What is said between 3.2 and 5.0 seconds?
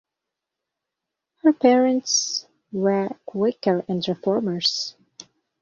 Quaker and reformers.